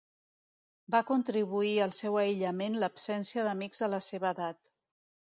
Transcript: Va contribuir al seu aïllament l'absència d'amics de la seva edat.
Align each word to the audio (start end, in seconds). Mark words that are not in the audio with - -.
Va 0.93 1.01
contribuir 1.09 1.73
al 1.85 1.93
seu 1.97 2.17
aïllament 2.21 2.77
l'absència 2.83 3.43
d'amics 3.49 3.83
de 3.85 3.91
la 3.95 4.01
seva 4.07 4.33
edat. 4.37 4.59